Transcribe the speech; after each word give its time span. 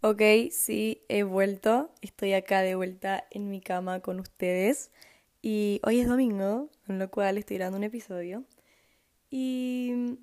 Ok, 0.00 0.22
sí, 0.52 1.02
he 1.08 1.24
vuelto. 1.24 1.90
Estoy 2.02 2.32
acá 2.32 2.62
de 2.62 2.76
vuelta 2.76 3.26
en 3.30 3.50
mi 3.50 3.60
cama 3.60 3.98
con 4.00 4.20
ustedes. 4.20 4.92
Y 5.42 5.80
hoy 5.84 6.00
es 6.00 6.08
domingo, 6.08 6.70
con 6.86 7.00
lo 7.00 7.10
cual 7.10 7.36
estoy 7.36 7.56
grabando 7.56 7.78
un 7.78 7.84
episodio. 7.84 8.44
Y 9.30 10.18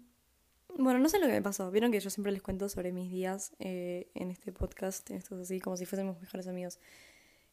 bueno, 0.77 0.99
no 0.99 1.09
sé 1.09 1.19
lo 1.19 1.27
que 1.27 1.33
me 1.33 1.41
pasó. 1.41 1.71
Vieron 1.71 1.91
que 1.91 1.99
yo 1.99 2.09
siempre 2.09 2.31
les 2.31 2.41
cuento 2.41 2.69
sobre 2.69 2.93
mis 2.93 3.11
días 3.11 3.51
eh, 3.59 4.07
en 4.15 4.31
este 4.31 4.53
podcast, 4.53 5.09
en 5.11 5.17
estos 5.17 5.41
así, 5.41 5.59
como 5.59 5.75
si 5.75 5.85
fuésemos 5.85 6.21
mejores 6.21 6.47
amigos. 6.47 6.79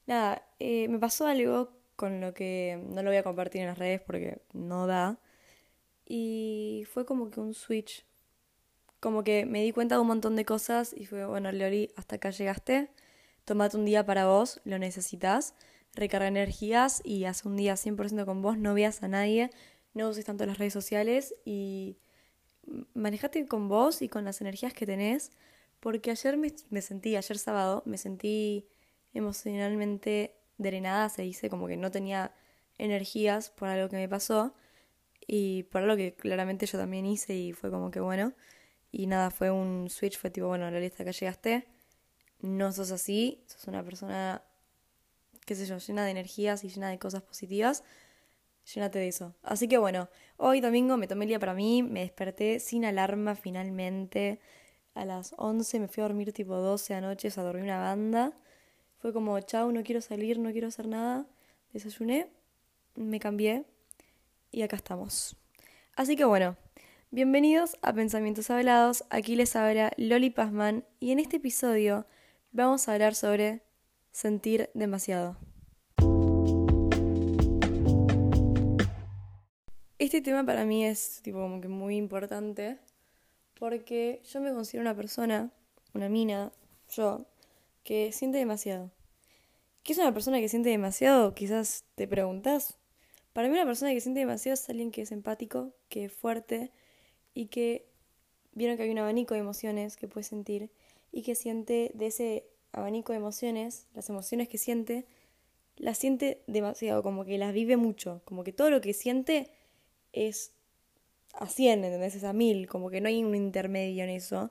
Nada, 0.06 0.46
eh, 0.60 0.88
me 0.88 1.00
pasó 1.00 1.26
algo 1.26 1.72
con 1.96 2.20
lo 2.20 2.34
que 2.34 2.80
no 2.88 3.02
lo 3.02 3.10
voy 3.10 3.16
a 3.18 3.24
compartir 3.24 3.62
en 3.62 3.68
las 3.68 3.78
redes 3.78 4.00
porque 4.00 4.42
no 4.52 4.86
da. 4.86 5.18
Y 6.06 6.84
fue 6.92 7.04
como 7.06 7.30
que 7.30 7.40
un 7.40 7.54
switch 7.54 8.04
como 9.02 9.24
que 9.24 9.46
me 9.46 9.64
di 9.64 9.72
cuenta 9.72 9.96
de 9.96 10.00
un 10.00 10.06
montón 10.06 10.36
de 10.36 10.44
cosas 10.44 10.94
y 10.96 11.06
fue, 11.06 11.26
bueno, 11.26 11.50
Loli, 11.50 11.90
hasta 11.96 12.16
acá 12.16 12.30
llegaste, 12.30 12.88
tomate 13.44 13.76
un 13.76 13.84
día 13.84 14.06
para 14.06 14.26
vos, 14.26 14.60
lo 14.64 14.78
necesitas, 14.78 15.54
recarga 15.92 16.28
energías 16.28 17.02
y 17.04 17.24
haz 17.24 17.44
un 17.44 17.56
día 17.56 17.74
100% 17.74 18.24
con 18.26 18.42
vos, 18.42 18.56
no 18.58 18.74
veas 18.74 19.02
a 19.02 19.08
nadie, 19.08 19.50
no 19.92 20.08
uses 20.08 20.24
tanto 20.24 20.46
las 20.46 20.58
redes 20.58 20.72
sociales 20.72 21.34
y 21.44 21.96
manejate 22.94 23.44
con 23.46 23.68
vos 23.68 24.02
y 24.02 24.08
con 24.08 24.24
las 24.24 24.40
energías 24.40 24.72
que 24.72 24.86
tenés, 24.86 25.32
porque 25.80 26.12
ayer 26.12 26.36
me, 26.36 26.54
me 26.70 26.80
sentí, 26.80 27.16
ayer 27.16 27.38
sábado, 27.38 27.82
me 27.84 27.98
sentí 27.98 28.68
emocionalmente 29.14 30.36
drenada, 30.58 31.08
se 31.08 31.22
dice, 31.22 31.50
como 31.50 31.66
que 31.66 31.76
no 31.76 31.90
tenía 31.90 32.36
energías 32.78 33.50
por 33.50 33.66
algo 33.66 33.88
que 33.88 33.96
me 33.96 34.08
pasó 34.08 34.54
y 35.26 35.64
por 35.64 35.82
algo 35.82 35.96
que 35.96 36.14
claramente 36.14 36.66
yo 36.66 36.78
también 36.78 37.04
hice 37.04 37.34
y 37.34 37.52
fue 37.52 37.68
como 37.72 37.90
que 37.90 37.98
bueno. 37.98 38.32
Y 38.92 39.06
nada, 39.06 39.30
fue 39.30 39.50
un 39.50 39.88
switch, 39.88 40.18
fue 40.18 40.30
tipo, 40.30 40.46
bueno, 40.48 40.70
la 40.70 40.78
lista 40.78 41.04
que 41.04 41.12
llegaste, 41.12 41.66
no 42.40 42.70
sos 42.72 42.90
así, 42.92 43.42
sos 43.46 43.66
una 43.66 43.82
persona, 43.82 44.42
qué 45.46 45.54
sé 45.54 45.64
yo, 45.66 45.78
llena 45.78 46.04
de 46.04 46.10
energías 46.10 46.62
y 46.62 46.68
llena 46.68 46.90
de 46.90 46.98
cosas 46.98 47.22
positivas. 47.22 47.82
Llénate 48.74 48.98
de 48.98 49.08
eso. 49.08 49.34
Así 49.42 49.66
que 49.66 49.78
bueno, 49.78 50.08
hoy 50.36 50.60
domingo 50.60 50.96
me 50.96 51.08
tomé 51.08 51.24
el 51.24 51.30
día 51.30 51.40
para 51.40 51.54
mí, 51.54 51.82
me 51.82 52.00
desperté 52.00 52.60
sin 52.60 52.84
alarma 52.84 53.34
finalmente. 53.34 54.40
A 54.94 55.04
las 55.04 55.34
11 55.38 55.80
me 55.80 55.88
fui 55.88 56.02
a 56.02 56.04
dormir 56.08 56.32
tipo 56.32 56.54
12 56.54 56.94
anoche, 56.94 57.28
a 57.34 57.42
dormir 57.42 57.64
una 57.64 57.80
banda. 57.80 58.32
Fue 58.98 59.12
como, 59.12 59.40
chau, 59.40 59.72
no 59.72 59.82
quiero 59.82 60.00
salir, 60.00 60.38
no 60.38 60.52
quiero 60.52 60.68
hacer 60.68 60.86
nada. 60.86 61.26
Desayuné, 61.72 62.28
me 62.94 63.18
cambié 63.18 63.64
y 64.52 64.62
acá 64.62 64.76
estamos. 64.76 65.36
Así 65.96 66.14
que 66.14 66.24
bueno, 66.24 66.56
Bienvenidos 67.14 67.76
a 67.82 67.92
Pensamientos 67.92 68.48
Hablados, 68.48 69.04
aquí 69.10 69.36
les 69.36 69.54
habla 69.54 69.92
Loli 69.98 70.30
Pazman 70.30 70.86
y 70.98 71.12
en 71.12 71.18
este 71.18 71.36
episodio 71.36 72.06
vamos 72.52 72.88
a 72.88 72.94
hablar 72.94 73.14
sobre 73.14 73.60
sentir 74.12 74.70
demasiado. 74.72 75.36
Este 79.98 80.22
tema 80.22 80.46
para 80.46 80.64
mí 80.64 80.86
es 80.86 81.20
tipo 81.22 81.38
como 81.38 81.60
que 81.60 81.68
muy 81.68 81.98
importante 81.98 82.78
porque 83.60 84.22
yo 84.24 84.40
me 84.40 84.54
considero 84.54 84.80
una 84.80 84.96
persona, 84.96 85.50
una 85.92 86.08
mina, 86.08 86.50
yo, 86.88 87.26
que 87.84 88.10
siente 88.12 88.38
demasiado. 88.38 88.90
¿Qué 89.82 89.92
es 89.92 89.98
una 89.98 90.14
persona 90.14 90.40
que 90.40 90.48
siente 90.48 90.70
demasiado? 90.70 91.34
Quizás 91.34 91.84
te 91.94 92.08
preguntas. 92.08 92.78
Para 93.34 93.48
mí 93.48 93.54
una 93.54 93.66
persona 93.66 93.92
que 93.92 94.00
siente 94.00 94.20
demasiado 94.20 94.54
es 94.54 94.66
alguien 94.70 94.90
que 94.90 95.02
es 95.02 95.12
empático, 95.12 95.74
que 95.90 96.06
es 96.06 96.12
fuerte, 96.14 96.72
y 97.34 97.46
que 97.46 97.86
vieron 98.52 98.76
que 98.76 98.84
hay 98.84 98.90
un 98.90 98.98
abanico 98.98 99.34
de 99.34 99.40
emociones 99.40 99.96
que 99.96 100.08
puede 100.08 100.24
sentir 100.24 100.70
y 101.10 101.22
que 101.22 101.34
siente 101.34 101.90
de 101.94 102.06
ese 102.06 102.46
abanico 102.72 103.12
de 103.12 103.18
emociones, 103.18 103.86
las 103.94 104.08
emociones 104.08 104.48
que 104.48 104.58
siente, 104.58 105.06
las 105.76 105.98
siente 105.98 106.42
demasiado, 106.46 107.02
como 107.02 107.24
que 107.24 107.38
las 107.38 107.52
vive 107.52 107.76
mucho, 107.76 108.22
como 108.24 108.44
que 108.44 108.52
todo 108.52 108.70
lo 108.70 108.80
que 108.80 108.94
siente 108.94 109.50
es 110.12 110.52
a 111.34 111.48
100, 111.48 111.84
¿entendés? 111.84 112.14
Es 112.14 112.24
a 112.24 112.32
mil, 112.32 112.66
como 112.66 112.90
que 112.90 113.00
no 113.00 113.08
hay 113.08 113.24
un 113.24 113.34
intermedio 113.34 114.04
en 114.04 114.10
eso. 114.10 114.50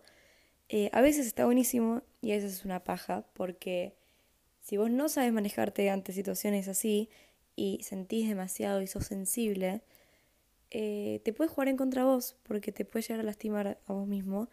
Eh, 0.69 0.89
a 0.93 1.01
veces 1.01 1.27
está 1.27 1.45
buenísimo 1.45 2.01
y 2.21 2.31
a 2.31 2.35
veces 2.35 2.53
es 2.53 2.65
una 2.65 2.83
paja, 2.83 3.25
porque 3.33 3.95
si 4.61 4.77
vos 4.77 4.89
no 4.89 5.09
sabes 5.09 5.33
manejarte 5.33 5.89
ante 5.89 6.13
situaciones 6.13 6.67
así 6.67 7.09
y 7.55 7.81
sentís 7.83 8.27
demasiado 8.27 8.81
y 8.81 8.87
sos 8.87 9.05
sensible, 9.05 9.81
eh, 10.71 11.21
te 11.25 11.33
puede 11.33 11.49
jugar 11.49 11.67
en 11.67 11.77
contra 11.77 12.05
vos 12.05 12.37
porque 12.43 12.71
te 12.71 12.85
puede 12.85 13.03
llegar 13.03 13.19
a 13.19 13.23
lastimar 13.23 13.79
a 13.85 13.93
vos 13.93 14.07
mismo 14.07 14.49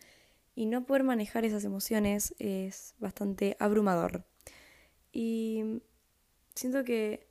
y 0.56 0.66
no 0.66 0.84
poder 0.84 1.04
manejar 1.04 1.44
esas 1.44 1.64
emociones 1.64 2.34
es 2.40 2.96
bastante 2.98 3.56
abrumador. 3.60 4.24
Y 5.12 5.80
siento 6.56 6.82
que, 6.82 7.28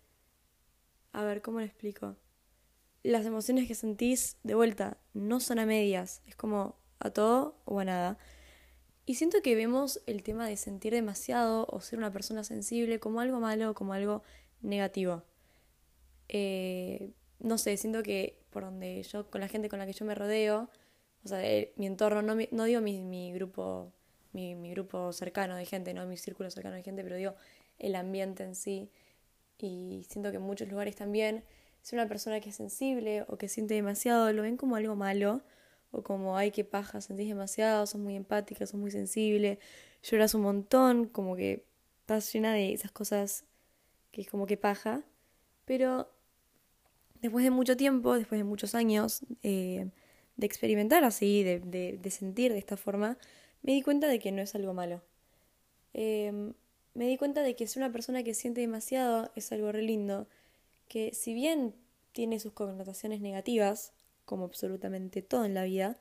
a 1.12 1.24
ver, 1.26 1.42
¿cómo 1.42 1.60
lo 1.60 1.66
explico? 1.66 2.16
Las 3.04 3.26
emociones 3.26 3.68
que 3.68 3.76
sentís 3.76 4.38
de 4.44 4.56
vuelta 4.56 4.98
no 5.14 5.42
son 5.42 5.60
a 5.60 5.66
medias, 5.66 6.22
es 6.26 6.38
como 6.38 6.78
a 7.00 7.10
todo 7.10 7.60
o 7.66 7.82
a 7.82 7.86
nada. 7.86 8.18
Y 9.06 9.16
siento 9.16 9.42
que 9.42 9.56
vemos 9.56 10.02
el 10.06 10.24
tema 10.24 10.48
de 10.48 10.56
sentir 10.56 10.94
demasiado 10.94 11.68
o 11.70 11.82
ser 11.82 12.00
una 12.00 12.14
persona 12.14 12.46
sensible 12.46 13.00
como 13.00 13.20
algo 13.20 13.42
malo 13.42 13.72
o 13.72 13.74
como 13.74 13.92
algo 13.92 14.24
negativo. 14.62 15.24
Eh, 16.30 17.12
no 17.40 17.58
sé, 17.58 17.78
siento 17.78 18.04
que 18.04 18.40
por 18.58 18.64
donde 18.64 19.04
yo, 19.04 19.30
con 19.30 19.40
la 19.40 19.48
gente 19.48 19.70
con 19.70 19.78
la 19.78 19.86
que 19.86 19.94
yo 19.94 20.04
me 20.04 20.16
rodeo, 20.16 20.68
o 21.24 21.28
sea, 21.28 21.40
mi 21.76 21.86
entorno, 21.86 22.24
no, 22.24 22.36
no 22.50 22.64
digo 22.64 22.82
mi, 22.82 23.04
mi 23.04 23.32
grupo, 23.32 23.94
mi, 24.34 24.56
mi, 24.56 24.72
grupo 24.72 25.14
cercano 25.14 25.56
de 25.56 25.64
gente, 25.64 25.94
no 25.94 26.08
mi 26.08 26.18
círculo 26.18 26.50
cercano 26.50 26.76
de 26.76 26.82
gente, 26.82 27.04
pero 27.04 27.18
digo 27.18 27.36
el 27.78 27.94
ambiente 27.94 28.44
en 28.44 28.56
sí. 28.56 28.90
Y 29.60 30.08
siento 30.10 30.32
que 30.32 30.38
en 30.38 30.42
muchos 30.42 30.70
lugares 30.70 30.96
también, 30.96 31.44
si 31.84 31.96
una 31.96 32.08
persona 32.08 32.40
que 32.40 32.50
es 32.50 32.56
sensible 32.56 33.26
o 33.28 33.38
que 33.38 33.48
siente 33.48 33.76
demasiado, 33.76 34.34
lo 34.34 34.42
ven 34.42 34.58
como 34.58 34.76
algo 34.76 34.96
malo, 34.96 35.44
o 35.92 36.02
como, 36.02 36.36
ay, 36.36 36.50
qué 36.50 36.64
paja, 36.64 37.00
sentís 37.00 37.28
demasiado, 37.28 37.86
sos 37.86 38.02
muy 38.02 38.16
empática, 38.16 38.66
sos 38.66 38.80
muy 38.80 38.90
sensible, 38.90 39.60
lloras 40.02 40.34
un 40.34 40.42
montón, 40.42 41.06
como 41.06 41.36
que 41.36 41.64
estás 42.00 42.34
llena 42.34 42.54
de 42.54 42.74
esas 42.74 42.92
cosas 42.92 43.46
que 44.12 44.22
es 44.22 44.28
como 44.28 44.48
que 44.48 44.58
paja. 44.58 45.04
Pero 45.66 46.10
después 47.28 47.44
de 47.44 47.52
mucho 47.52 47.76
tiempo, 47.76 48.14
después 48.16 48.40
de 48.40 48.46
muchos 48.46 48.74
años 48.74 49.22
eh, 49.44 49.90
de 50.38 50.46
experimentar 50.46 51.04
así, 51.04 51.44
de, 51.44 52.10
sentir 52.10 52.54
de 52.54 52.58
esta 52.58 52.78
forma, 52.78 53.18
me 53.64 53.74
di 53.74 53.82
cuenta 53.82 54.08
de 54.08 54.20
que 54.20 54.32
no 54.32 54.42
es 54.42 54.56
algo 54.56 54.74
malo. 54.74 55.02
Em, 55.94 56.54
me 56.94 57.06
di 57.06 57.18
cuenta 57.18 57.44
de 57.44 57.56
que 57.56 57.68
ser 57.68 57.84
una 57.84 57.92
persona 57.92 58.24
que 58.24 58.34
siente 58.34 58.62
demasiado 58.62 59.30
es 59.36 59.52
algo 59.52 59.74
re 59.74 59.82
lindo, 59.82 60.28
que 60.88 61.14
si 61.14 61.34
bien 61.34 61.76
tiene 62.14 62.40
sus 62.40 62.54
connotaciones 62.54 63.20
negativas, 63.20 63.92
como 64.24 64.46
absolutamente 64.46 65.22
todo 65.22 65.44
en 65.44 65.54
la 65.54 65.66
vida, 65.66 65.98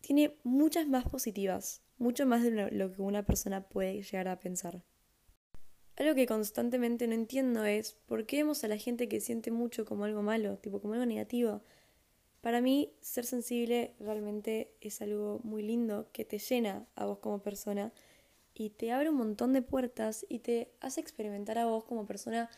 tiene 0.00 0.36
muchas 0.42 0.86
más 0.88 1.06
positivas, 1.06 1.82
mucho 1.98 2.24
más 2.24 2.42
de 2.42 2.70
lo 2.70 2.92
que 2.92 3.02
una 3.02 3.24
persona 3.24 3.68
puede 3.68 4.02
llegar 4.02 4.28
a 4.28 4.40
pensar. 4.40 4.82
Algo 5.96 6.16
que 6.16 6.26
constantemente 6.26 7.06
no 7.06 7.14
entiendo 7.14 7.64
es 7.64 7.94
por 8.06 8.26
qué 8.26 8.38
vemos 8.38 8.64
a 8.64 8.68
la 8.68 8.76
gente 8.76 9.08
que 9.08 9.20
siente 9.20 9.52
mucho 9.52 9.84
como 9.84 10.04
algo 10.04 10.22
malo, 10.22 10.58
tipo 10.58 10.80
como 10.80 10.94
algo 10.94 11.06
negativo. 11.06 11.62
Para 12.40 12.60
mí, 12.60 12.92
ser 13.00 13.24
sensible 13.24 13.94
realmente 14.00 14.74
es 14.80 15.00
algo 15.00 15.40
muy 15.44 15.62
lindo 15.62 16.08
que 16.12 16.24
te 16.24 16.38
llena 16.38 16.84
a 16.96 17.06
vos 17.06 17.18
como 17.18 17.42
persona 17.42 17.92
y 18.54 18.70
te 18.70 18.90
abre 18.90 19.08
un 19.08 19.16
montón 19.16 19.52
de 19.52 19.62
puertas 19.62 20.26
y 20.28 20.40
te 20.40 20.72
hace 20.80 21.00
experimentar 21.00 21.58
a 21.58 21.66
vos 21.66 21.84
como 21.84 22.06
persona 22.06 22.50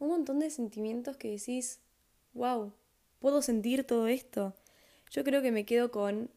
un 0.00 0.08
montón 0.08 0.40
de 0.40 0.50
sentimientos 0.50 1.16
que 1.16 1.30
decís, 1.30 1.80
wow, 2.34 2.72
puedo 3.20 3.40
sentir 3.40 3.84
todo 3.84 4.08
esto. 4.08 4.54
Yo 5.10 5.22
creo 5.22 5.42
que 5.42 5.52
me 5.52 5.64
quedo 5.64 5.92
con, 5.92 6.28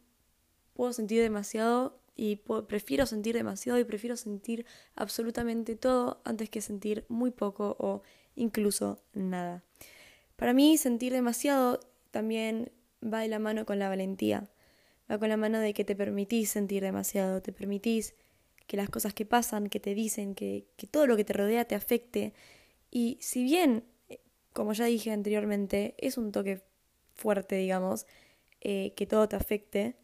puedo 0.76 0.94
sentir 0.94 1.22
demasiado 1.22 2.00
y 2.16 2.38
prefiero 2.68 3.06
sentir 3.06 3.36
demasiado 3.36 3.80
y 3.80 3.84
prefiero 3.84 4.16
sentir 4.16 4.66
absolutamente 4.96 5.76
todo 5.76 6.22
antes 6.26 6.50
que 6.50 6.62
sentir 6.62 7.06
muy 7.10 7.32
poco 7.32 7.76
o 7.80 8.04
incluso 8.36 9.02
nada. 9.14 9.64
Para 10.36 10.54
mí 10.54 10.78
sentir 10.78 11.14
demasiado 11.14 11.80
también 12.12 12.72
va 13.04 13.22
de 13.22 13.28
la 13.28 13.40
mano 13.40 13.66
con 13.66 13.80
la 13.80 13.90
valentía, 13.90 14.50
va 15.10 15.18
con 15.18 15.30
la 15.30 15.38
mano 15.38 15.60
de 15.60 15.74
que 15.74 15.84
te 15.84 15.96
permitís 15.96 16.50
sentir 16.52 16.84
demasiado, 16.84 17.42
te 17.42 17.52
permitís 17.52 18.16
que 18.68 18.78
las 18.78 18.90
cosas 18.90 19.14
que 19.14 19.26
pasan, 19.26 19.70
que 19.70 19.80
te 19.80 19.94
dicen, 19.94 20.36
que, 20.36 20.68
que 20.78 20.88
todo 20.88 21.08
lo 21.08 21.18
que 21.18 21.26
te 21.26 21.34
rodea 21.34 21.66
te 21.66 21.76
afecte. 21.76 22.34
Y 22.92 23.18
si 23.20 23.44
bien, 23.44 23.84
eh, 24.10 24.20
como 24.54 24.74
ya 24.74 24.86
dije 24.86 25.12
anteriormente, 25.12 25.96
es 25.98 26.18
un 26.18 26.32
toque 26.32 26.62
fuerte, 27.14 27.56
digamos, 27.56 28.06
eh, 28.62 28.94
que 28.96 29.06
todo 29.06 29.28
te 29.28 29.36
afecte, 29.36 29.96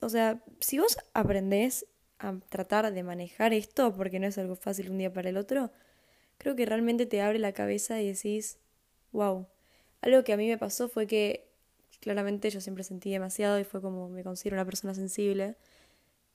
o 0.00 0.08
sea, 0.08 0.42
si 0.60 0.78
vos 0.78 0.96
aprendés 1.14 1.86
a 2.18 2.38
tratar 2.48 2.92
de 2.92 3.02
manejar 3.02 3.52
esto, 3.52 3.94
porque 3.94 4.18
no 4.18 4.26
es 4.26 4.38
algo 4.38 4.56
fácil 4.56 4.90
un 4.90 4.98
día 4.98 5.12
para 5.12 5.28
el 5.28 5.36
otro, 5.36 5.70
creo 6.38 6.56
que 6.56 6.66
realmente 6.66 7.06
te 7.06 7.20
abre 7.22 7.38
la 7.38 7.52
cabeza 7.52 8.00
y 8.00 8.08
decís, 8.12 8.58
wow. 9.12 9.46
Algo 10.00 10.24
que 10.24 10.32
a 10.32 10.36
mí 10.36 10.48
me 10.48 10.58
pasó 10.58 10.88
fue 10.88 11.06
que 11.06 11.48
claramente 12.00 12.50
yo 12.50 12.60
siempre 12.60 12.84
sentí 12.84 13.10
demasiado 13.10 13.58
y 13.58 13.64
fue 13.64 13.80
como 13.82 14.08
me 14.08 14.22
considero 14.22 14.56
una 14.56 14.64
persona 14.64 14.94
sensible. 14.94 15.56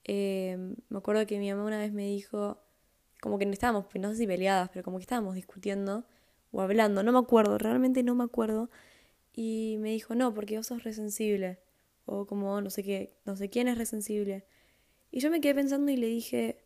Em, 0.04 0.76
me 0.90 0.98
acuerdo 0.98 1.26
que 1.26 1.40
mi 1.40 1.50
mamá 1.52 1.66
una 1.66 1.80
vez 1.80 1.94
me 1.94 2.04
dijo, 2.08 2.62
como 3.22 3.40
que 3.40 3.50
estábamos, 3.50 3.86
no 3.96 4.12
sé 4.12 4.18
si 4.18 4.28
peleadas, 4.28 4.70
pero 4.70 4.84
como 4.84 4.98
que 4.98 5.04
estábamos 5.04 5.36
discutiendo 5.36 6.06
o 6.52 6.62
hablando, 6.62 7.04
no 7.04 7.12
me 7.14 7.20
acuerdo, 7.20 7.58
realmente 7.58 8.04
no 8.04 8.16
me 8.16 8.26
acuerdo. 8.26 8.70
Y 9.34 9.78
me 9.80 9.92
dijo, 9.92 10.16
no, 10.16 10.34
porque 10.34 10.58
vos 10.58 10.68
sos 10.68 10.84
resensible. 10.84 11.60
O 12.06 12.26
como 12.26 12.60
no 12.62 12.70
sé 12.70 12.84
qué, 12.84 13.14
no 13.26 13.36
sé 13.36 13.50
quién 13.50 13.68
es 13.68 13.78
resensible. 13.78 14.46
Y 15.12 15.20
yo 15.20 15.30
me 15.30 15.42
quedé 15.42 15.56
pensando 15.56 15.92
y 15.92 15.98
le 15.98 16.08
dije, 16.08 16.64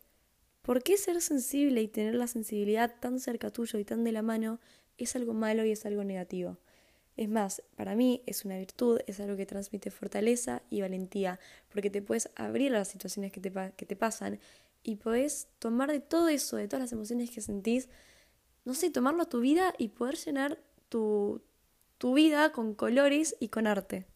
¿por 0.62 0.82
qué 0.82 0.96
ser 0.96 1.20
sensible 1.20 1.82
y 1.82 1.88
tener 1.88 2.14
la 2.14 2.26
sensibilidad 2.26 2.94
tan 3.00 3.20
cerca 3.20 3.50
tuyo 3.50 3.78
y 3.78 3.84
tan 3.84 4.04
de 4.04 4.12
la 4.12 4.22
mano 4.22 4.60
es 4.96 5.16
algo 5.16 5.34
malo 5.34 5.64
y 5.64 5.72
es 5.72 5.86
algo 5.86 6.04
negativo? 6.04 6.58
Es 7.18 7.28
más, 7.28 7.62
para 7.74 7.96
mí 7.96 8.22
es 8.26 8.44
una 8.44 8.58
virtud, 8.58 9.00
es 9.08 9.18
algo 9.18 9.36
que 9.36 9.44
transmite 9.44 9.90
fortaleza 9.90 10.62
y 10.70 10.82
valentía, 10.82 11.40
porque 11.68 11.90
te 11.90 12.00
puedes 12.00 12.30
abrir 12.36 12.72
a 12.72 12.78
las 12.78 12.88
situaciones 12.88 13.32
que 13.32 13.40
te, 13.40 13.52
que 13.76 13.86
te 13.86 13.96
pasan 13.96 14.38
y 14.84 14.96
puedes 14.96 15.48
tomar 15.58 15.90
de 15.90 15.98
todo 15.98 16.28
eso, 16.28 16.56
de 16.56 16.68
todas 16.68 16.82
las 16.82 16.92
emociones 16.92 17.30
que 17.30 17.40
sentís, 17.40 17.88
no 18.64 18.72
sé, 18.72 18.90
tomarlo 18.90 19.22
a 19.22 19.28
tu 19.28 19.40
vida 19.40 19.74
y 19.78 19.88
poder 19.88 20.16
llenar 20.16 20.58
tu, 20.88 21.42
tu 21.98 22.14
vida 22.14 22.52
con 22.52 22.74
colores 22.74 23.36
y 23.40 23.48
con 23.48 23.66
arte. 23.66 24.06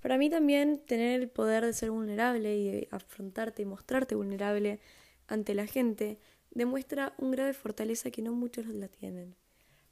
Para 0.00 0.16
mí 0.16 0.30
también 0.30 0.78
tener 0.78 1.20
el 1.20 1.28
poder 1.28 1.64
de 1.64 1.72
ser 1.72 1.90
vulnerable 1.90 2.56
y 2.56 2.70
de 2.70 2.88
afrontarte 2.90 3.62
y 3.62 3.66
mostrarte 3.66 4.14
vulnerable 4.14 4.80
ante 5.28 5.54
la 5.54 5.66
gente 5.66 6.18
demuestra 6.50 7.14
un 7.18 7.30
grado 7.30 7.48
de 7.48 7.54
fortaleza 7.54 8.10
que 8.10 8.22
no 8.22 8.32
muchos 8.32 8.66
la 8.66 8.88
tienen. 8.88 9.36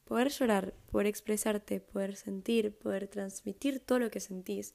Poder 0.04 0.30
llorar, 0.30 0.74
poder 0.90 1.06
expresarte, 1.06 1.80
poder 1.80 2.16
sentir, 2.16 2.72
poder 2.72 3.08
transmitir 3.08 3.80
todo 3.80 3.98
lo 3.98 4.10
que 4.10 4.20
sentís 4.20 4.74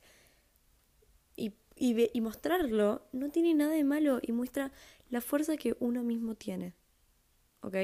y, 1.36 1.54
y, 1.76 2.22
mostrarlo 2.22 3.08
no 3.12 3.30
tiene 3.30 3.56
nada 3.56 3.74
de 3.74 3.84
malo 3.84 4.20
y 4.22 4.32
muestra 4.32 4.72
la 5.10 5.22
fuerza 5.22 5.58
que 5.58 5.76
uno 5.80 6.04
mismo 6.04 6.36
tiene. 6.36 6.76
¿Ok? 7.62 7.76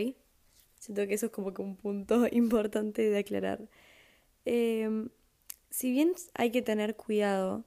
Siento 0.78 1.08
que 1.08 1.16
eso 1.16 1.28
es 1.28 1.32
como 1.32 1.54
que 1.54 1.64
un 1.64 1.76
punto 1.76 2.28
importante 2.32 3.10
de 3.10 3.18
aclarar. 3.18 3.68
Em, 4.46 5.10
si 5.70 5.92
bien 5.92 6.14
hay 6.34 6.52
que 6.52 6.62
tener 6.62 6.96
cuidado 6.96 7.66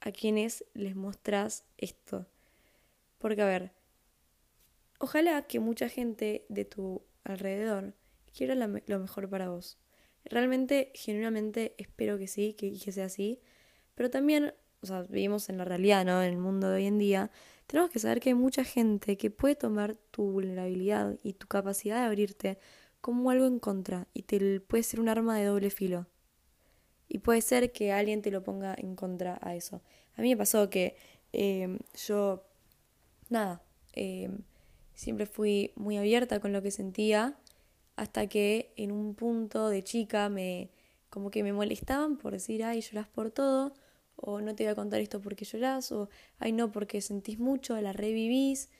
a 0.00 0.12
quienes 0.12 0.64
les 0.74 0.96
mostrás 0.96 1.64
esto. 1.78 2.26
Porque, 3.18 3.42
a 3.42 3.46
ver, 3.46 3.72
ojalá 4.98 5.42
que 5.46 5.60
mucha 5.60 5.88
gente 5.88 6.44
de 6.48 6.64
tu 6.64 7.02
alrededor 7.24 7.94
quiera 8.36 8.54
lo 8.54 8.98
mejor 8.98 9.28
para 9.28 9.48
vos. 9.48 9.78
Realmente, 10.24 10.92
genuinamente, 10.94 11.74
espero 11.78 12.18
que 12.18 12.26
sí, 12.26 12.54
que, 12.54 12.72
que 12.78 12.92
sea 12.92 13.06
así. 13.06 13.40
Pero 13.94 14.10
también, 14.10 14.54
o 14.80 14.86
sea, 14.86 15.02
vivimos 15.02 15.48
en 15.48 15.58
la 15.58 15.64
realidad, 15.64 16.04
¿no? 16.04 16.22
En 16.22 16.30
el 16.30 16.38
mundo 16.38 16.68
de 16.68 16.76
hoy 16.76 16.86
en 16.86 16.98
día. 16.98 17.30
Tenemos 17.66 17.90
que 17.90 17.98
saber 17.98 18.20
que 18.20 18.30
hay 18.30 18.34
mucha 18.34 18.64
gente 18.64 19.16
que 19.16 19.30
puede 19.30 19.54
tomar 19.54 19.96
tu 20.10 20.24
vulnerabilidad 20.30 21.18
y 21.22 21.34
tu 21.34 21.46
capacidad 21.46 21.96
de 21.96 22.06
abrirte 22.06 22.58
como 23.00 23.30
algo 23.30 23.46
en 23.46 23.58
contra 23.58 24.08
y 24.14 24.22
te 24.22 24.60
puede 24.60 24.82
ser 24.82 25.00
un 25.00 25.08
arma 25.08 25.36
de 25.38 25.46
doble 25.46 25.70
filo. 25.70 26.06
Y 27.14 27.18
puede 27.18 27.42
ser 27.42 27.72
que 27.72 27.92
alguien 27.92 28.22
te 28.22 28.30
lo 28.30 28.42
ponga 28.42 28.74
en 28.74 28.96
contra 28.96 29.38
a 29.42 29.54
eso. 29.54 29.82
A 30.16 30.22
mí 30.22 30.30
me 30.30 30.36
pasó 30.38 30.70
que 30.70 30.96
em, 31.34 31.78
yo, 32.06 32.42
nada, 33.28 33.62
em, 33.92 34.38
siempre 34.94 35.26
fui 35.26 35.72
muy 35.76 35.98
abierta 35.98 36.40
con 36.40 36.54
lo 36.54 36.62
que 36.62 36.70
sentía, 36.70 37.36
hasta 37.96 38.26
que 38.28 38.72
en 38.76 38.92
un 38.92 39.14
punto 39.14 39.68
de 39.68 39.82
chica 39.84 40.30
me, 40.30 40.70
como 41.10 41.30
que 41.30 41.42
me 41.42 41.52
molestaban 41.52 42.16
por 42.16 42.32
decir, 42.32 42.64
ay, 42.64 42.80
lloras 42.80 43.08
por 43.08 43.30
todo, 43.30 43.74
o 44.16 44.40
no 44.40 44.54
te 44.54 44.64
voy 44.64 44.72
a 44.72 44.74
contar 44.74 45.02
esto 45.02 45.20
porque 45.20 45.44
lloras, 45.44 45.92
o 45.92 46.08
ay, 46.38 46.52
no, 46.52 46.72
porque 46.72 47.02
sentís 47.02 47.38
mucho, 47.38 47.78
la 47.82 47.92
revivís. 47.92 48.70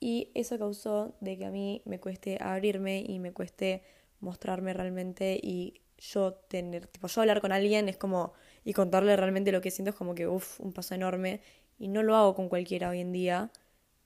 Y 0.00 0.30
eso 0.34 0.58
causó 0.58 1.14
de 1.20 1.36
que 1.36 1.44
a 1.44 1.50
mí 1.50 1.82
me 1.84 2.00
cueste 2.00 2.38
abrirme 2.40 3.04
y 3.06 3.18
me 3.18 3.32
cueste 3.32 3.82
mostrarme 4.20 4.72
realmente 4.72 5.38
y 5.42 5.82
yo 5.98 6.34
tener, 6.34 6.86
tipo, 6.86 7.06
yo 7.06 7.20
hablar 7.20 7.40
con 7.40 7.52
alguien 7.52 7.88
es 7.88 7.96
como, 7.96 8.32
y 8.64 8.72
contarle 8.72 9.16
realmente 9.16 9.52
lo 9.52 9.60
que 9.60 9.70
siento 9.70 9.90
es 9.90 9.96
como 9.96 10.14
que, 10.14 10.26
uff, 10.26 10.60
un 10.60 10.72
paso 10.72 10.94
enorme. 10.94 11.40
Y 11.78 11.88
no 11.88 12.02
lo 12.02 12.16
hago 12.16 12.34
con 12.34 12.48
cualquiera 12.48 12.88
hoy 12.90 13.00
en 13.00 13.12
día, 13.12 13.50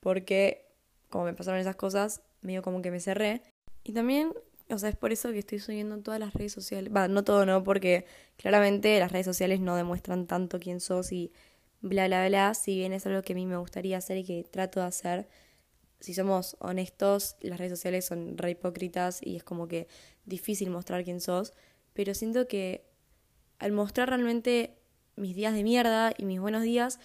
porque 0.00 0.66
como 1.08 1.24
me 1.24 1.34
pasaron 1.34 1.60
esas 1.60 1.76
cosas, 1.76 2.22
medio 2.40 2.62
como 2.62 2.82
que 2.82 2.90
me 2.90 3.00
cerré. 3.00 3.42
Y 3.84 3.92
también, 3.92 4.32
o 4.70 4.78
sea, 4.78 4.88
es 4.88 4.96
por 4.96 5.12
eso 5.12 5.30
que 5.32 5.38
estoy 5.38 5.58
subiendo 5.58 5.98
todas 6.00 6.20
las 6.20 6.34
redes 6.34 6.52
sociales. 6.52 6.92
Va, 6.94 7.08
no 7.08 7.24
todo, 7.24 7.46
no, 7.46 7.64
porque 7.64 8.06
claramente 8.36 8.98
las 8.98 9.12
redes 9.12 9.26
sociales 9.26 9.60
no 9.60 9.76
demuestran 9.76 10.26
tanto 10.26 10.58
quién 10.58 10.80
sos 10.80 11.12
y 11.12 11.32
bla, 11.80 12.06
bla, 12.06 12.26
bla. 12.28 12.54
Si 12.54 12.76
bien 12.76 12.92
es 12.92 13.06
algo 13.06 13.22
que 13.22 13.32
a 13.32 13.36
mí 13.36 13.46
me 13.46 13.56
gustaría 13.56 13.98
hacer 13.98 14.18
y 14.18 14.24
que 14.24 14.44
trato 14.44 14.80
de 14.80 14.86
hacer, 14.86 15.28
si 16.00 16.14
somos 16.14 16.56
honestos, 16.60 17.36
las 17.40 17.58
redes 17.58 17.72
sociales 17.72 18.04
son 18.04 18.38
re 18.38 18.52
hipócritas 18.52 19.20
y 19.22 19.36
es 19.36 19.44
como 19.44 19.66
que 19.66 19.88
difícil 20.26 20.70
mostrar 20.70 21.04
quién 21.04 21.20
sos 21.20 21.54
pero 21.98 22.14
siento 22.14 22.46
que 22.46 22.84
al 23.58 23.72
mostrar 23.72 24.08
realmente 24.08 24.78
mis 25.16 25.34
días 25.34 25.52
de 25.52 25.64
mierda 25.64 26.12
y 26.16 26.26
mis 26.26 26.38
buenos 26.38 26.62
días, 26.62 27.00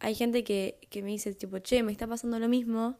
hay 0.00 0.16
gente 0.16 0.42
que, 0.42 0.80
que 0.90 1.00
me 1.00 1.10
dice 1.10 1.32
tipo, 1.32 1.60
che, 1.60 1.84
me 1.84 1.92
está 1.92 2.08
pasando 2.08 2.40
lo 2.40 2.48
mismo, 2.48 2.98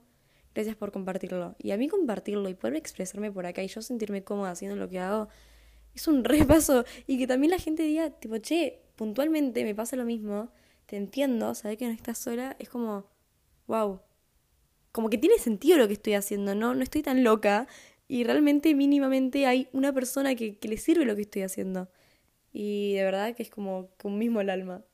gracias 0.55 0.77
por 0.77 0.93
compartirlo. 0.93 1.57
Y 1.59 1.73
a 1.73 1.77
mí 1.77 1.89
compartirlo 1.89 2.49
y 2.49 2.55
poder 2.55 2.77
expresarme 2.77 3.33
por 3.33 3.45
acá 3.45 3.61
y 3.61 3.67
yo 3.67 3.83
sentirme 3.83 4.23
cómoda 4.23 4.53
haciendo 4.53 4.77
lo 4.77 4.89
que 4.89 5.01
hago, 5.01 5.31
es 5.97 6.07
un 6.07 6.23
repaso. 6.25 6.85
Y 7.09 7.19
que 7.19 7.27
también 7.27 7.51
la 7.51 7.59
gente 7.59 7.83
diga, 7.83 8.11
tipo, 8.11 8.39
che, 8.39 8.81
puntualmente 8.95 9.65
me 9.65 9.75
pasa 9.75 9.97
lo 9.97 10.05
mismo, 10.05 10.53
te 10.87 10.97
entiendo, 10.97 11.57
sabes 11.57 11.77
que 11.77 11.87
no 11.87 11.93
estás 11.93 12.19
sola, 12.19 12.55
es 12.61 12.69
como, 12.69 13.11
wow. 13.67 13.99
Como 14.93 15.11
que 15.11 15.19
tiene 15.19 15.39
sentido 15.39 15.77
lo 15.77 15.89
que 15.89 15.95
estoy 15.95 16.15
haciendo, 16.15 16.55
¿no? 16.55 16.73
No 16.73 16.85
estoy 16.85 17.03
tan 17.03 17.25
loca 17.25 17.67
y 18.09 18.25
realmente 18.25 18.75
mínimamente 18.75 19.47
hay 19.47 19.69
una 19.73 19.93
persona 19.93 20.35
que, 20.35 20.59
le 20.61 20.77
sirve 20.77 21.05
lo 21.05 21.17
que 21.17 21.23
estoy 21.23 21.43
haciendo. 21.43 21.89
Y 22.53 22.95
de 22.95 23.05
verdad 23.05 23.35
que 23.35 23.43
es 23.43 23.51
como, 23.51 23.91
un 24.05 24.19
mismo 24.19 24.41
el 24.41 24.51
alma. 24.51 24.85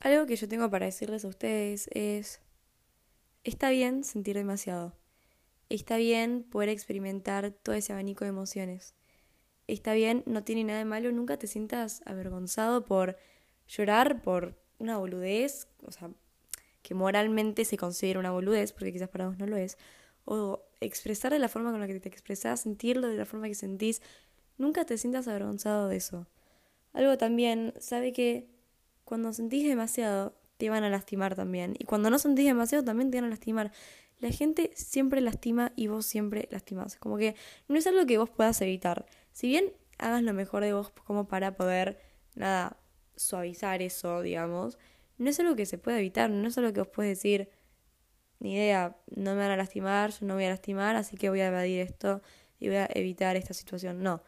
Algo 0.00 0.26
que 0.26 0.36
yo 0.36 0.48
tengo 0.48 0.70
para 0.70 0.86
decirles 0.86 1.24
a 1.24 1.28
ustedes 1.28 1.88
es, 1.92 2.40
está 3.42 3.70
bien 3.70 4.04
sentir 4.04 4.36
demasiado. 4.36 4.94
Está 5.68 5.96
bien 5.96 6.44
poder 6.44 6.68
experimentar 6.68 7.50
todo 7.50 7.74
ese 7.74 7.92
abanico 7.92 8.24
de 8.24 8.30
emociones. 8.30 8.94
Está 9.66 9.94
bien, 9.94 10.22
no 10.26 10.44
tiene 10.44 10.62
nada 10.62 10.78
de 10.78 10.84
malo, 10.84 11.10
nunca 11.10 11.38
te 11.38 11.46
sientas 11.46 12.02
avergonzado 12.04 12.84
por 12.84 13.16
llorar 13.66 14.20
por 14.20 14.54
una 14.78 14.98
boludez, 14.98 15.68
o 15.82 15.90
sea, 15.90 16.10
que 16.82 16.94
moralmente 16.94 17.64
se 17.64 17.78
considera 17.78 18.20
una 18.20 18.30
boludez, 18.30 18.72
porque 18.72 18.92
quizás 18.92 19.08
para 19.08 19.26
vos 19.26 19.38
no 19.38 19.46
lo 19.46 19.56
es, 19.56 19.78
o 20.26 20.62
expresar 20.84 21.32
de 21.32 21.38
la 21.38 21.48
forma 21.48 21.70
con 21.70 21.80
la 21.80 21.86
que 21.86 22.00
te 22.00 22.08
expresas, 22.08 22.60
sentirlo 22.60 23.08
de 23.08 23.16
la 23.16 23.26
forma 23.26 23.48
que 23.48 23.54
sentís, 23.54 24.02
nunca 24.58 24.84
te 24.84 24.98
sientas 24.98 25.28
avergonzado 25.28 25.88
de 25.88 25.96
eso. 25.96 26.26
Algo 26.92 27.18
también, 27.18 27.74
sabe 27.78 28.12
que 28.12 28.48
cuando 29.04 29.32
sentís 29.32 29.66
demasiado, 29.66 30.34
te 30.56 30.70
van 30.70 30.84
a 30.84 30.90
lastimar 30.90 31.34
también. 31.34 31.74
Y 31.78 31.84
cuando 31.84 32.10
no 32.10 32.18
sentís 32.18 32.46
demasiado, 32.46 32.84
también 32.84 33.10
te 33.10 33.18
van 33.18 33.26
a 33.26 33.30
lastimar. 33.30 33.72
La 34.20 34.30
gente 34.30 34.70
siempre 34.74 35.20
lastima 35.20 35.72
y 35.76 35.88
vos 35.88 36.06
siempre 36.06 36.48
lastimás. 36.50 36.96
Como 36.96 37.18
que 37.18 37.34
no 37.68 37.76
es 37.76 37.86
algo 37.86 38.06
que 38.06 38.18
vos 38.18 38.30
puedas 38.30 38.60
evitar. 38.60 39.06
Si 39.32 39.48
bien 39.48 39.72
hagas 39.98 40.22
lo 40.22 40.32
mejor 40.32 40.62
de 40.62 40.72
vos 40.72 40.90
como 40.90 41.26
para 41.26 41.56
poder, 41.56 42.00
nada, 42.34 42.78
suavizar 43.16 43.82
eso, 43.82 44.22
digamos, 44.22 44.78
no 45.18 45.30
es 45.30 45.38
algo 45.40 45.56
que 45.56 45.66
se 45.66 45.78
pueda 45.78 45.98
evitar, 45.98 46.30
no 46.30 46.48
es 46.48 46.58
algo 46.58 46.72
que 46.72 46.80
vos 46.80 46.88
puedes 46.88 47.18
decir, 47.18 47.48
ni 48.44 48.54
idea, 48.54 48.94
no 49.16 49.34
me 49.34 49.38
van 49.40 49.52
a 49.52 49.56
lastimar, 49.56 50.10
yo 50.10 50.26
no 50.26 50.34
voy 50.34 50.44
a 50.44 50.50
lastimar, 50.50 50.96
así 50.96 51.16
que 51.16 51.30
voy 51.30 51.40
a 51.40 51.46
evadir 51.46 51.80
esto 51.80 52.20
y 52.60 52.68
voy 52.68 52.76
a 52.76 52.88
evitar 52.92 53.36
esta 53.36 53.54
situación. 53.54 54.02
No. 54.02 54.22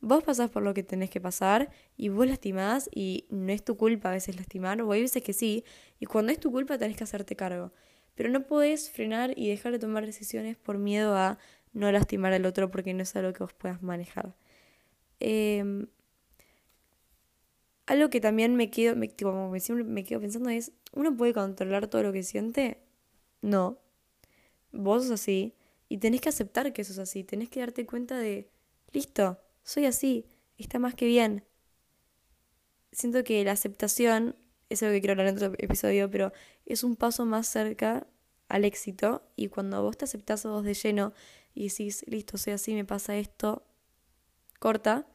Vos 0.00 0.24
pasás 0.24 0.50
por 0.50 0.62
lo 0.62 0.72
que 0.72 0.82
tenés 0.82 1.10
que 1.10 1.20
pasar 1.20 1.70
y 1.98 2.08
vos 2.08 2.26
lastimás 2.26 2.88
y 2.94 3.26
no 3.28 3.52
es 3.52 3.62
tu 3.62 3.76
culpa 3.76 4.08
a 4.08 4.12
veces 4.12 4.36
lastimar, 4.36 4.80
o 4.80 4.90
hay 4.90 5.02
veces 5.02 5.22
que 5.22 5.34
sí, 5.34 5.64
y 6.00 6.06
cuando 6.06 6.32
es 6.32 6.40
tu 6.40 6.50
culpa 6.50 6.78
tenés 6.78 6.96
que 6.96 7.04
hacerte 7.04 7.36
cargo. 7.36 7.72
Pero 8.14 8.30
no 8.30 8.42
podés 8.46 8.90
frenar 8.90 9.34
y 9.36 9.50
dejar 9.50 9.72
de 9.72 9.78
tomar 9.78 10.06
decisiones 10.06 10.56
por 10.56 10.78
miedo 10.78 11.14
a 11.14 11.38
no 11.74 11.92
lastimar 11.92 12.32
al 12.32 12.46
otro 12.46 12.70
porque 12.70 12.94
no 12.94 13.02
es 13.02 13.14
algo 13.16 13.34
que 13.34 13.44
vos 13.44 13.52
puedas 13.52 13.82
manejar. 13.82 14.34
Em, 15.20 15.88
algo 17.86 18.08
que 18.08 18.20
también 18.20 18.56
me 18.56 18.70
quedo, 18.70 18.96
me, 18.96 19.10
como 19.10 19.58
siempre 19.60 19.84
me 19.84 20.04
quedo 20.04 20.20
pensando 20.20 20.48
es, 20.48 20.72
¿uno 20.92 21.14
puede 21.14 21.34
controlar 21.34 21.88
todo 21.88 22.02
lo 22.02 22.12
que 22.14 22.22
siente? 22.22 22.78
No. 23.42 23.78
Vos 24.72 25.02
sos 25.02 25.12
así 25.12 25.54
y 25.88 25.98
tenés 25.98 26.22
que 26.22 26.30
aceptar 26.30 26.72
que 26.72 26.84
sos 26.84 26.98
así, 26.98 27.24
tenés 27.24 27.50
que 27.50 27.60
darte 27.60 27.84
cuenta 27.84 28.16
de, 28.16 28.48
listo, 28.92 29.38
soy 29.62 29.84
así, 29.84 30.26
está 30.56 30.78
más 30.78 30.94
que 30.94 31.06
bien. 31.06 31.44
Siento 32.92 33.22
que 33.24 33.44
la 33.44 33.52
aceptación, 33.52 34.36
es 34.70 34.82
algo 34.82 34.94
que 34.94 35.00
quiero 35.00 35.12
hablar 35.12 35.26
en 35.26 35.36
otro 35.36 35.52
episodio, 35.58 36.10
pero 36.10 36.32
es 36.64 36.82
un 36.82 36.96
paso 36.96 37.26
más 37.26 37.46
cerca 37.46 38.06
al 38.48 38.64
éxito 38.64 39.22
y 39.36 39.48
cuando 39.48 39.82
vos 39.82 39.98
te 39.98 40.06
aceptás 40.06 40.46
a 40.46 40.50
vos 40.50 40.64
de 40.64 40.74
lleno 40.74 41.12
y 41.54 41.68
decís, 41.68 42.04
listo, 42.06 42.38
soy 42.38 42.54
así, 42.54 42.74
me 42.74 42.84
pasa 42.84 43.16
esto, 43.16 43.66
corta, 44.58 45.06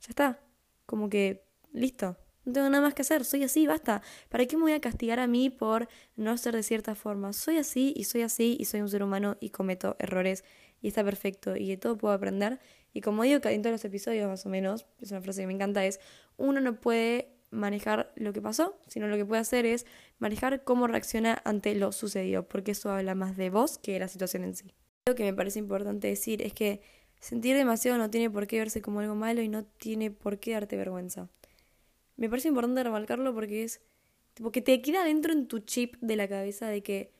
ya 0.00 0.08
está, 0.08 0.40
como 0.86 1.08
que, 1.08 1.44
listo, 1.72 2.16
No 2.44 2.52
tengo 2.52 2.70
nada 2.70 2.82
más 2.82 2.94
que 2.94 3.02
hacer, 3.02 3.24
soy 3.24 3.44
así, 3.44 3.66
basta. 3.66 4.02
¿Para 4.28 4.46
qué 4.46 4.56
me 4.56 4.62
voy 4.62 4.72
a 4.72 4.80
castigar 4.80 5.20
a 5.20 5.26
mí 5.26 5.48
por 5.50 5.88
no 6.16 6.36
ser 6.36 6.54
de 6.56 6.62
cierta 6.62 6.94
forma? 6.94 7.32
Soy 7.32 7.58
así 7.58 7.92
y 7.96 8.04
soy 8.04 8.22
así 8.22 8.56
y 8.58 8.64
soy 8.64 8.80
un 8.80 8.88
ser 8.88 9.02
humano 9.02 9.36
y 9.40 9.50
cometo 9.50 9.96
errores 9.98 10.44
y 10.80 10.88
está 10.88 11.04
perfecto 11.04 11.56
y 11.56 11.68
de 11.68 11.76
todo 11.76 11.96
puedo 11.96 12.14
aprender. 12.14 12.58
Y 12.92 13.00
como 13.00 13.22
digo 13.22 13.40
en 13.44 13.62
todos 13.62 13.72
los 13.72 13.84
episodios 13.84 14.28
más 14.28 14.44
o 14.44 14.48
menos, 14.48 14.86
es 15.00 15.10
una 15.12 15.20
frase 15.20 15.42
que 15.42 15.46
me 15.46 15.54
encanta, 15.54 15.84
es 15.86 16.00
uno 16.36 16.60
no 16.60 16.80
puede 16.80 17.32
manejar 17.50 18.12
lo 18.16 18.32
que 18.32 18.42
pasó, 18.42 18.78
sino 18.88 19.06
lo 19.06 19.16
que 19.16 19.24
puede 19.24 19.40
hacer 19.40 19.64
es 19.66 19.86
manejar 20.18 20.64
cómo 20.64 20.86
reacciona 20.86 21.40
ante 21.44 21.74
lo 21.74 21.92
sucedido, 21.92 22.48
porque 22.48 22.72
eso 22.72 22.90
habla 22.90 23.14
más 23.14 23.36
de 23.36 23.50
vos 23.50 23.78
que 23.78 23.92
de 23.92 24.00
la 24.00 24.08
situación 24.08 24.44
en 24.44 24.56
sí. 24.56 24.74
Lo 25.06 25.14
que 25.14 25.24
me 25.24 25.34
parece 25.34 25.58
importante 25.58 26.08
decir 26.08 26.42
es 26.42 26.54
que 26.54 26.80
sentir 27.20 27.56
demasiado 27.56 27.98
no 27.98 28.10
tiene 28.10 28.30
por 28.30 28.46
qué 28.46 28.58
verse 28.58 28.82
como 28.82 29.00
algo 29.00 29.14
malo 29.14 29.42
y 29.42 29.48
no 29.48 29.64
tiene 29.64 30.10
por 30.10 30.38
qué 30.38 30.52
darte 30.52 30.76
vergüenza. 30.76 31.28
Me 32.22 32.30
parece 32.30 32.46
importante 32.46 32.84
remarcarlo 32.84 33.34
porque 33.34 33.64
es 33.64 33.80
tipo 34.34 34.52
te 34.52 34.80
queda 34.80 35.02
dentro 35.02 35.32
en 35.32 35.48
tu 35.48 35.58
chip 35.58 35.96
de 36.00 36.14
la 36.14 36.28
cabeza 36.28 36.68
de 36.68 36.80
que 36.80 37.12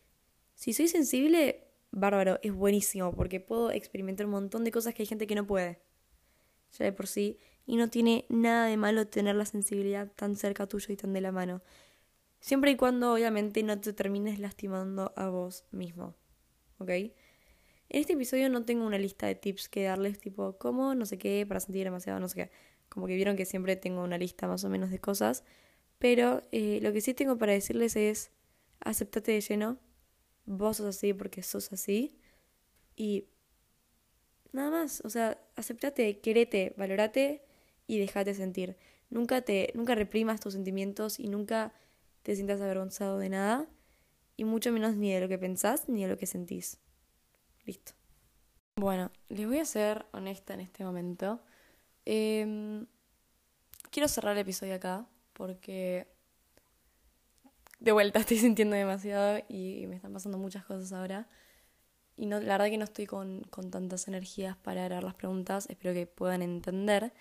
si 0.54 0.73
soy 0.73 0.87
sensible, 0.87 1.66
bárbaro, 1.90 2.38
es 2.44 2.52
buenísimo 2.52 3.12
porque 3.12 3.40
puedo 3.40 3.73
experimentar 3.73 4.26
un 4.26 4.32
montón 4.32 4.62
de 4.62 4.71
cosas 4.71 4.94
que 4.94 5.02
hay 5.02 5.09
gente 5.09 5.26
que 5.26 5.35
no 5.35 5.44
puede. 5.44 5.80
Ya 6.78 6.85
de 6.85 6.92
por 6.92 7.09
sí. 7.09 7.40
Y 7.66 7.78
no 7.78 7.90
tiene 7.90 8.26
nada 8.28 8.66
de 8.66 8.76
malo 8.76 9.09
tener 9.09 9.35
la 9.35 9.44
sensibilidad 9.44 10.12
tan 10.14 10.37
cerca 10.37 10.68
tuyo 10.68 10.92
y 10.92 10.97
tan 10.97 11.12
de 11.12 11.21
la 11.21 11.32
mano. 11.32 11.62
Siempre 12.38 12.71
y 12.71 12.76
cuando 12.76 13.12
obviamente 13.12 13.61
no 13.64 13.80
te 13.80 13.92
termines 13.92 14.38
lastimando 14.38 15.12
a 15.16 15.30
vos 15.30 15.64
mismo. 15.73 16.14
¿Ok? 16.78 16.90
En 17.92 18.00
este 18.00 18.14
episodio 18.14 18.49
no 18.49 18.64
tengo 18.64 18.87
una 18.87 18.96
lista 18.96 19.26
de 19.26 19.34
tips 19.34 19.68
que 19.68 19.82
darles 19.82 20.18
tipo 20.18 20.56
cómo, 20.56 20.94
no 20.94 21.04
sé 21.04 21.18
qué, 21.18 21.44
para 21.46 21.61
sentir 21.61 21.84
demasiado, 21.84 22.18
no 22.20 22.26
sé 22.26 22.37
qué. 22.37 22.50
Como 22.88 23.06
que 23.06 23.14
vieron 23.14 23.37
que 23.37 23.44
siempre 23.44 23.76
tengo 23.76 24.02
una 24.02 24.16
lista 24.16 24.49
más 24.49 24.64
o 24.64 24.70
menos 24.70 24.90
de 24.90 24.99
cosas. 24.99 25.44
Pero 25.99 26.42
eh, 26.52 26.78
lo 26.80 26.94
que 26.94 27.02
sí 27.02 27.12
tengo 27.12 27.37
para 27.37 27.52
decirles 27.52 27.94
es, 27.96 28.30
aceptate 28.80 29.32
de 29.32 29.42
lleno. 29.42 29.78
Vos 30.46 30.78
sos 30.78 30.87
así 30.87 31.12
porque 31.12 31.42
sos 31.42 31.70
así. 31.70 32.16
Y 32.96 33.26
nada 34.52 34.70
más, 34.70 35.02
o 35.04 35.11
sea, 35.11 35.38
aceptate, 35.56 36.18
querete, 36.20 36.72
valorate 36.78 37.44
y 37.87 37.99
dejate 37.99 38.32
sentir. 38.32 38.75
Nunca 39.11 39.42
te 39.42 39.70
nunca 39.75 39.94
reprimas 39.94 40.40
tus 40.40 40.54
sentimientos 40.54 41.20
y 41.20 41.28
nunca 41.28 41.75
te 42.22 42.34
sientas 42.37 42.62
avergonzado 42.62 43.18
de 43.18 43.28
nada 43.28 43.68
y 44.38 44.44
mucho 44.44 44.72
menos 44.72 44.96
ni 44.96 45.12
de 45.12 45.20
lo 45.20 45.28
que 45.28 45.37
pensás 45.37 45.90
ni 45.90 46.04
de 46.04 46.08
lo 46.08 46.16
que 46.16 46.26
sentís. 46.26 46.78
Listo. 47.64 47.92
Bueno, 48.76 49.11
les 49.28 49.47
voy 49.47 49.59
a 49.59 49.64
ser 49.64 50.07
honesta 50.12 50.54
en 50.54 50.61
este 50.61 50.85
momento. 50.85 51.40
Em, 52.04 52.87
quiero 53.90 54.09
cerrar 54.09 54.33
el 54.33 54.40
episodio 54.40 54.75
acá 54.75 55.07
porque 55.33 56.09
de 57.81 57.92
vuelta 57.92 58.19
estoy 58.21 58.38
sintiendo 58.38 58.76
demasiado 58.76 59.40
y 59.49 59.87
me 59.88 59.97
están 59.97 60.12
pasando 60.12 60.38
muchas 60.38 60.64
cosas 60.64 60.92
ahora. 60.92 61.28
Y 62.16 62.26
no, 62.26 62.40
la 62.40 62.54
verdad 62.54 62.71
que 62.71 62.78
no 62.78 62.85
estoy 62.85 63.07
con, 63.07 63.42
con 63.50 63.71
tantas 63.71 64.09
energías 64.09 64.57
para 64.57 64.88
dar 64.88 65.04
las 65.04 65.14
preguntas, 65.14 65.66
espero 65.71 65.95
que 65.95 66.07
puedan 66.07 66.42
entender. 66.42 67.12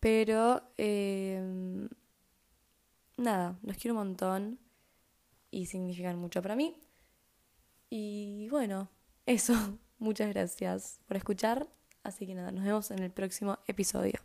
Pero 0.00 0.62
em, 0.78 1.88
nada, 3.16 3.58
los 3.62 3.76
quiero 3.76 3.94
un 3.94 4.08
montón 4.08 4.58
y 5.50 5.66
significan 5.66 6.16
mucho 6.18 6.42
para 6.42 6.56
mí. 6.56 6.76
Y 7.90 8.48
bueno, 8.50 8.88
eso. 9.30 9.54
Muchas 9.98 10.30
gracias 10.30 11.00
por 11.06 11.16
escuchar 11.16 11.68
Así 12.02 12.26
que 12.26 12.34
nada, 12.34 12.50
nos 12.50 12.64
vemos 12.64 12.90
en 12.90 13.00
el 13.00 13.10
próximo 13.10 13.58
episodio. 13.66 14.20